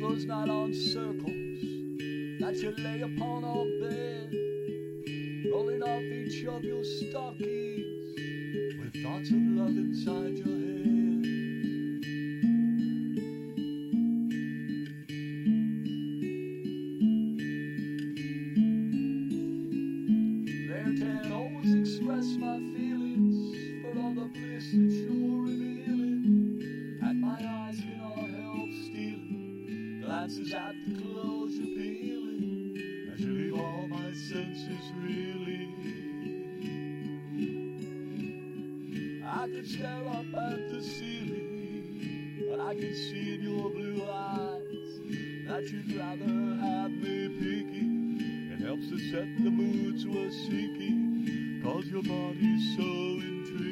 [0.00, 1.60] Those nylon circles
[2.40, 4.34] that you lay upon our bed,
[5.52, 8.16] rolling off each of your stockings
[8.80, 10.99] with thoughts of love inside your head.
[30.20, 32.76] Glances at the you're peeling
[33.10, 35.72] as you leave all my senses reeling.
[39.26, 45.00] I could stare up at the ceiling, but I can see in your blue eyes
[45.48, 48.50] that you'd rather have me peeking.
[48.52, 53.70] It helps to set the moods we're seeking, cause your body's so intriguing.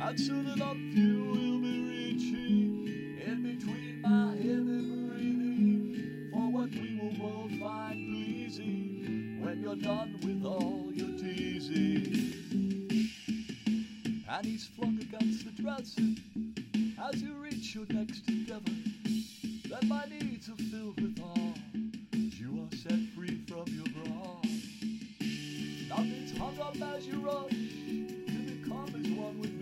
[0.00, 1.43] And soon enough you
[9.74, 12.34] you're done with all your teasing.
[14.28, 16.02] And he's flung against the dresser
[17.08, 18.70] as you reach your next endeavor.
[19.68, 21.54] Then my needs are filled with awe
[22.14, 24.40] as you are set free from your bra.
[25.88, 29.53] Nothing's hung up as you rush to become as one with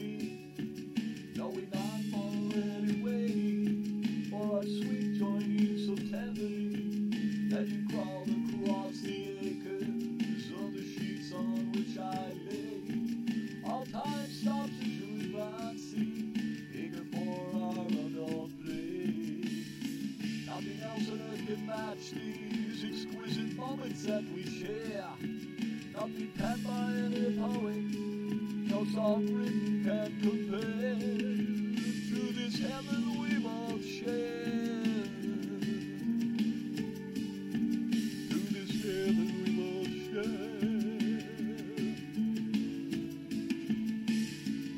[21.92, 25.04] match these exquisite moments that we share.
[25.94, 27.84] Nothing penned by any poet,
[28.70, 30.94] no song written can compare
[32.08, 35.04] to this heaven we both share.
[38.30, 40.62] To this heaven we both share.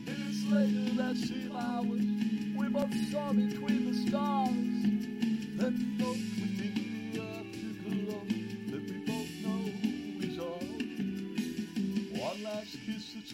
[0.07, 2.07] Minutes later, that same hours,
[2.57, 4.64] we both saw between the stars.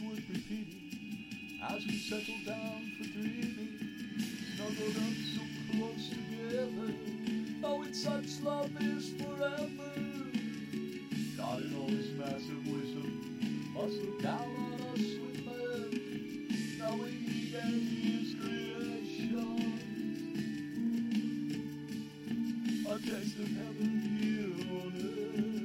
[0.02, 3.78] Worth repeating as we settle down for dreaming.
[4.56, 6.92] Snuggled up so close together,
[7.64, 9.92] oh, knowing such love is forever.
[11.36, 15.88] God in all his massive wisdom must look down on us with men,
[16.78, 19.60] knowing he gave his creation
[22.88, 25.59] a taste of heaven here on earth.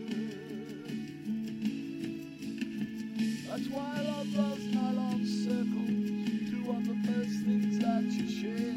[3.56, 6.52] That's why I love those nylon circles.
[6.52, 8.76] Two of the first things that you share.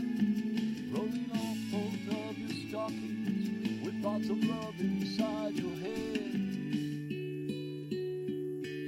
[0.92, 6.32] Rolling off both of your stockings with lots of love inside your head.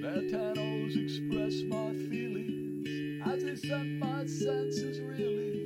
[0.00, 5.18] Their tannos express my feelings as they set my senses reeling.
[5.18, 5.59] Really.